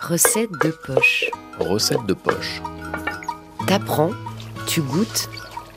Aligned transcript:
Recette 0.00 0.52
de 0.62 0.70
poche. 0.86 1.24
Recette 1.58 2.04
de 2.06 2.12
poche. 2.12 2.60
T'apprends, 3.66 4.10
tu 4.66 4.82
goûtes 4.82 5.28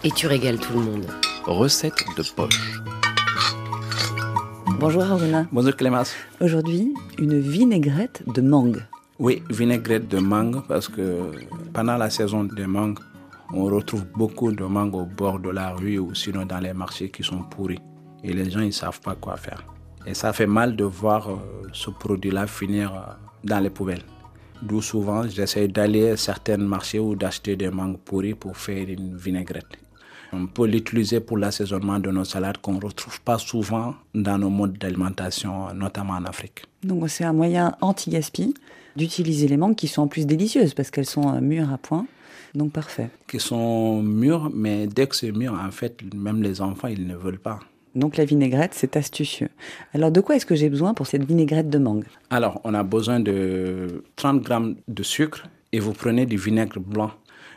et 0.03 0.11
tu 0.11 0.27
régales 0.27 0.59
tout 0.59 0.73
le 0.73 0.81
monde. 0.81 1.05
Recette 1.45 2.03
de 2.17 2.23
poche. 2.35 2.81
Bonjour 4.77 5.03
Aruna. 5.03 5.47
Bonjour 5.53 5.73
Clémence. 5.75 6.13
Aujourd'hui, 6.41 6.93
une 7.17 7.39
vinaigrette 7.39 8.23
de 8.27 8.41
mangue. 8.41 8.85
Oui, 9.19 9.41
vinaigrette 9.49 10.09
de 10.09 10.19
mangue 10.19 10.61
parce 10.67 10.89
que 10.89 11.31
pendant 11.73 11.95
la 11.95 12.09
saison 12.09 12.43
des 12.43 12.67
mangues, 12.67 12.99
on 13.53 13.63
retrouve 13.65 14.05
beaucoup 14.15 14.51
de 14.51 14.65
mangues 14.65 14.95
au 14.95 15.05
bord 15.05 15.39
de 15.39 15.49
la 15.49 15.71
rue 15.71 15.97
ou 15.97 16.13
sinon 16.13 16.45
dans 16.45 16.59
les 16.59 16.73
marchés 16.73 17.09
qui 17.09 17.23
sont 17.23 17.43
pourris. 17.43 17.79
Et 18.23 18.33
les 18.33 18.51
gens, 18.51 18.59
ils 18.59 18.67
ne 18.67 18.71
savent 18.71 18.99
pas 18.99 19.15
quoi 19.15 19.37
faire. 19.37 19.63
Et 20.05 20.13
ça 20.13 20.33
fait 20.33 20.47
mal 20.47 20.75
de 20.75 20.83
voir 20.83 21.29
euh, 21.29 21.37
ce 21.71 21.89
produit-là 21.89 22.47
finir 22.47 22.93
euh, 22.93 23.28
dans 23.43 23.59
les 23.59 23.69
poubelles. 23.69 24.03
D'où 24.61 24.81
souvent, 24.81 25.27
j'essaie 25.27 25.67
d'aller 25.67 26.09
à 26.09 26.17
certains 26.17 26.57
marchés 26.57 26.99
ou 26.99 27.15
d'acheter 27.15 27.55
des 27.55 27.69
mangues 27.69 27.97
pourries 27.97 28.33
pour 28.33 28.57
faire 28.57 28.89
une 28.89 29.15
vinaigrette. 29.15 29.77
On 30.31 30.45
peut 30.45 30.67
l'utiliser 30.67 31.21
pour 31.21 31.37
l'assaisonnement 31.37 31.99
de 31.99 32.11
nos 32.11 32.25
salades 32.25 32.57
qu'on 32.57 32.73
ne 32.73 32.85
retrouve 32.85 33.19
pas 33.21 33.39
souvent 33.39 33.95
dans 34.13 34.37
nos 34.37 34.49
modes 34.49 34.77
d'alimentation, 34.77 35.73
notamment 35.73 36.13
en 36.13 36.25
Afrique. 36.25 36.65
Donc 36.83 37.09
c'est 37.09 37.23
un 37.23 37.33
moyen 37.33 37.75
anti-gaspi 37.81 38.53
d'utiliser 38.95 39.47
les 39.47 39.57
mangues 39.57 39.75
qui 39.75 39.87
sont 39.87 40.03
en 40.03 40.07
plus 40.07 40.27
délicieuses 40.27 40.73
parce 40.73 40.91
qu'elles 40.91 41.07
sont 41.07 41.33
euh, 41.33 41.41
mûres 41.41 41.71
à 41.73 41.77
point. 41.77 42.05
Donc 42.53 42.71
parfait. 42.73 43.09
Qui 43.27 43.39
sont 43.39 44.01
mûres, 44.03 44.51
mais 44.53 44.87
dès 44.87 45.07
que 45.07 45.15
c'est 45.15 45.31
mûr, 45.31 45.53
en 45.53 45.71
fait, 45.71 46.01
même 46.13 46.41
les 46.41 46.61
enfants, 46.61 46.87
ils 46.87 47.07
ne 47.07 47.15
veulent 47.15 47.39
pas. 47.39 47.59
Donc 47.95 48.17
la 48.17 48.25
vinaigrette, 48.25 48.73
c'est 48.73 48.95
astucieux. 48.97 49.49
Alors 49.93 50.11
de 50.11 50.21
quoi 50.21 50.35
est-ce 50.35 50.45
que 50.45 50.55
j'ai 50.55 50.69
besoin 50.69 50.93
pour 50.93 51.07
cette 51.07 51.23
vinaigrette 51.23 51.69
de 51.69 51.77
mangue? 51.77 52.05
Alors, 52.29 52.61
on 52.63 52.73
a 52.73 52.83
besoin 52.83 53.19
de 53.19 54.03
30 54.15 54.41
grammes 54.41 54.75
de 54.87 55.03
sucre 55.03 55.47
et 55.71 55.79
vous 55.79 55.93
prenez 55.93 56.25
du 56.25 56.37
vinaigre 56.37 56.79
blanc. 56.79 57.11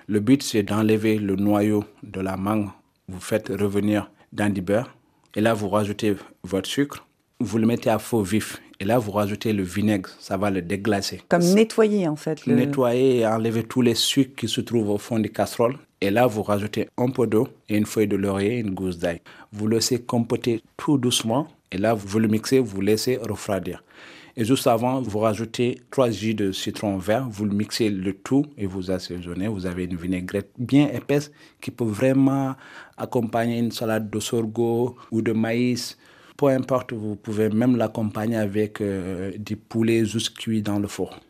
Le 0.07 0.21
but, 0.21 0.43
c'est 0.43 0.63
d'enlever 0.63 1.19
le 1.19 1.37
noyau 1.37 1.85
de 2.03 2.21
la 2.21 2.37
mangue. 2.37 2.69
Vous 3.09 3.21
faites 3.21 3.49
revenir 3.49 4.11
dans 4.33 4.53
du 4.53 4.63
beurre 4.63 4.97
et 5.35 5.41
là, 5.41 5.55
vous 5.55 5.69
rajoutez 5.69 6.15
votre 6.45 6.69
sucre. 6.69 7.07
Vous 7.41 7.59
le 7.59 7.67
mettez 7.67 7.91
à 7.91 7.99
feu 7.99 8.23
vif 8.23 8.62
et 8.83 8.85
là, 8.85 8.99
vous 8.99 9.13
rajoutez 9.13 9.53
le 9.53 9.63
vinaigre. 9.63 10.11
Ça 10.19 10.37
va 10.37 10.51
le 10.51 10.61
déglacer. 10.61 11.21
Comme 11.29 11.45
nettoyer 11.45 12.09
en 12.09 12.17
fait. 12.17 12.45
Le... 12.47 12.57
Nettoyer 12.57 13.19
et 13.19 13.27
enlever 13.29 13.63
tous 13.63 13.81
les 13.81 13.95
sucres 13.95 14.35
qui 14.35 14.49
se 14.49 14.61
trouvent 14.61 14.91
au 14.91 14.99
fond 14.99 15.21
des 15.21 15.29
casseroles. 15.29 15.77
Et 16.01 16.11
là, 16.11 16.27
vous 16.27 16.43
rajoutez 16.43 16.89
un 16.99 17.09
peu 17.11 17.29
d'eau 17.29 17.47
et 17.69 17.77
une 17.77 17.87
feuille 17.87 18.09
de 18.09 18.17
laurier, 18.17 18.59
une 18.59 18.75
gousse 18.75 18.99
d'ail. 18.99 19.21
Vous 19.53 19.69
laissez 19.69 20.03
compoter 20.03 20.65
tout 20.77 20.99
doucement. 20.99 21.47
Et 21.71 21.79
là, 21.79 21.95
vous 21.95 22.19
le 22.19 22.27
mixez, 22.27 22.59
vous 22.59 22.81
laissez 22.81 23.19
refroidir. 23.19 23.85
Et 24.37 24.45
juste 24.45 24.67
avant, 24.67 25.01
vous 25.01 25.21
rajoutez 25.21 25.81
trois 25.93 26.11
jus 26.11 26.35
de 26.35 26.51
citron 26.51 26.97
vert, 26.97 27.29
vous 27.31 27.45
le 27.45 27.55
mixez 27.55 27.89
le 27.89 28.15
tout 28.15 28.47
et 28.59 28.67
vous 28.67 28.91
assaisonnez. 28.91 29.47
Vous 29.47 29.65
avez 29.65 29.85
une 29.85 29.95
vinaigrette 29.95 30.51
bien 30.59 30.89
épaisse 30.89 31.31
qui 31.61 31.71
peut 31.71 31.85
vraiment 31.85 32.57
accompagner 32.97 33.61
une 33.61 33.71
salade 33.71 34.11
de 34.11 34.19
sorgho 34.19 34.97
ou 35.13 35.23
de 35.23 35.31
maïs. 35.31 35.97
Peu 36.43 36.49
importe, 36.49 36.93
vous 36.93 37.15
pouvez 37.15 37.51
même 37.51 37.77
l'accompagner 37.77 38.37
avec 38.37 38.81
euh, 38.81 39.31
du 39.39 39.55
poulet 39.55 40.05
juste 40.05 40.37
cuit 40.37 40.61
dans 40.61 40.81
le 40.81 40.89
four. 40.89 41.21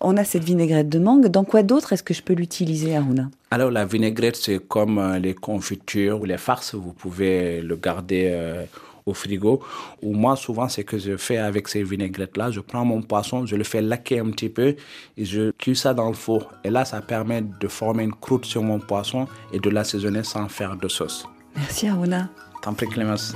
On 0.00 0.16
a 0.16 0.24
cette 0.24 0.44
vinaigrette 0.44 0.88
de 0.88 0.98
mangue. 0.98 1.26
Dans 1.26 1.44
quoi 1.44 1.62
d'autre 1.62 1.92
est-ce 1.92 2.02
que 2.02 2.14
je 2.14 2.22
peux 2.22 2.32
l'utiliser, 2.32 2.96
Aruna? 2.96 3.28
Alors 3.50 3.70
la 3.70 3.84
vinaigrette, 3.84 4.36
c'est 4.36 4.66
comme 4.66 4.96
euh, 4.96 5.18
les 5.18 5.34
confitures 5.34 6.22
ou 6.22 6.24
les 6.24 6.38
farces. 6.38 6.74
Vous 6.74 6.94
pouvez 6.94 7.60
le 7.60 7.76
garder 7.76 8.30
euh, 8.32 8.64
au 9.04 9.12
frigo. 9.12 9.62
Ou 10.00 10.14
moi, 10.14 10.36
souvent, 10.36 10.70
ce 10.70 10.80
que 10.80 10.96
je 10.96 11.18
fais 11.18 11.36
avec 11.36 11.68
ces 11.68 11.82
vinaigrettes-là, 11.82 12.50
je 12.50 12.60
prends 12.60 12.86
mon 12.86 13.02
poisson, 13.02 13.44
je 13.44 13.56
le 13.56 13.64
fais 13.64 13.82
laquer 13.82 14.20
un 14.20 14.30
petit 14.30 14.48
peu 14.48 14.74
et 15.18 15.24
je 15.26 15.50
cuis 15.50 15.76
ça 15.76 15.92
dans 15.92 16.08
le 16.08 16.14
four. 16.14 16.50
Et 16.64 16.70
là, 16.70 16.86
ça 16.86 17.02
permet 17.02 17.42
de 17.42 17.68
former 17.68 18.04
une 18.04 18.14
croûte 18.14 18.46
sur 18.46 18.62
mon 18.62 18.78
poisson 18.78 19.26
et 19.52 19.58
de 19.58 19.68
l'assaisonner 19.68 20.22
sans 20.22 20.48
faire 20.48 20.76
de 20.76 20.88
sauce. 20.88 21.28
Merci, 21.56 21.88
Aruna. 21.88 22.30
T'en 22.62 22.72
prie, 22.72 22.86
Clémence. 22.86 23.34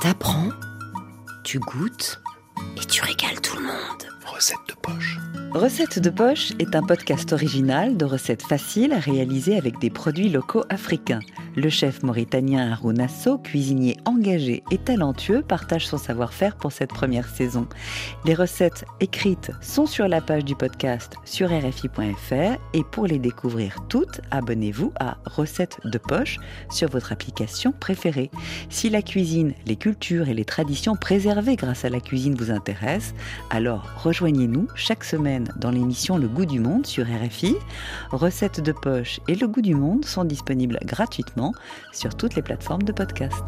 T'apprends, 0.00 0.50
tu 1.42 1.58
goûtes 1.58 2.20
et 2.76 2.84
tu 2.86 3.02
régales 3.02 3.40
tout 3.40 3.56
le 3.56 3.62
monde. 3.62 4.02
Recette 4.26 4.58
de 4.68 4.74
poche. 4.74 5.18
Recette 5.52 5.98
de 5.98 6.10
poche 6.10 6.52
est 6.58 6.76
un 6.76 6.82
podcast 6.82 7.32
original 7.32 7.96
de 7.96 8.04
recettes 8.04 8.42
faciles 8.42 8.92
réalisées 8.94 9.56
avec 9.56 9.78
des 9.78 9.88
produits 9.88 10.28
locaux 10.28 10.64
africains. 10.68 11.20
Le 11.56 11.70
chef 11.70 12.02
mauritanien 12.02 12.70
Haroun 12.70 13.08
So, 13.08 13.38
cuisinier 13.38 13.96
engagé 14.04 14.62
et 14.70 14.76
talentueux, 14.76 15.40
partage 15.40 15.86
son 15.86 15.96
savoir-faire 15.96 16.54
pour 16.54 16.70
cette 16.70 16.90
première 16.90 17.30
saison. 17.30 17.66
Les 18.26 18.34
recettes 18.34 18.84
écrites 19.00 19.50
sont 19.62 19.86
sur 19.86 20.06
la 20.06 20.20
page 20.20 20.44
du 20.44 20.54
podcast 20.54 21.14
sur 21.24 21.48
rfi.fr 21.48 22.58
et 22.74 22.84
pour 22.92 23.06
les 23.06 23.18
découvrir 23.18 23.86
toutes, 23.88 24.20
abonnez-vous 24.30 24.92
à 25.00 25.16
Recettes 25.24 25.78
de 25.84 25.96
poche 25.96 26.36
sur 26.68 26.90
votre 26.90 27.12
application 27.12 27.72
préférée. 27.72 28.30
Si 28.68 28.90
la 28.90 29.00
cuisine, 29.00 29.54
les 29.64 29.76
cultures 29.76 30.28
et 30.28 30.34
les 30.34 30.44
traditions 30.44 30.94
préservées 30.94 31.56
grâce 31.56 31.86
à 31.86 31.88
la 31.88 32.00
cuisine 32.00 32.34
vous 32.34 32.50
intéressent, 32.50 33.14
alors 33.48 33.88
rejoignez-nous 33.96 34.68
chaque 34.74 35.04
semaine 35.04 35.48
dans 35.56 35.70
l'émission 35.70 36.18
Le 36.18 36.28
Goût 36.28 36.44
du 36.44 36.60
Monde 36.60 36.84
sur 36.84 37.06
RFI. 37.06 37.56
Recettes 38.10 38.60
de 38.60 38.72
poche 38.72 39.20
et 39.26 39.34
Le 39.34 39.48
Goût 39.48 39.62
du 39.62 39.74
Monde 39.74 40.04
sont 40.04 40.24
disponibles 40.24 40.78
gratuitement 40.84 41.45
sur 41.92 42.16
toutes 42.16 42.34
les 42.34 42.42
plateformes 42.42 42.82
de 42.82 42.92
podcast. 42.92 43.42